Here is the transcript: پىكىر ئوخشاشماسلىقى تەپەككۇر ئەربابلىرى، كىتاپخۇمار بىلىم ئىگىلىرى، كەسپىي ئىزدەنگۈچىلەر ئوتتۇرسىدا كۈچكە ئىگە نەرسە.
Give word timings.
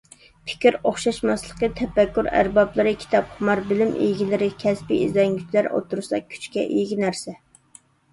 پىكىر 0.49 0.75
ئوخشاشماسلىقى 0.77 1.67
تەپەككۇر 1.79 2.29
ئەربابلىرى، 2.39 2.93
كىتاپخۇمار 3.03 3.61
بىلىم 3.73 3.91
ئىگىلىرى، 4.05 4.47
كەسپىي 4.63 5.03
ئىزدەنگۈچىلەر 5.03 5.69
ئوتتۇرسىدا 5.73 6.21
كۈچكە 6.33 6.65
ئىگە 6.79 6.99
نەرسە. 7.05 7.37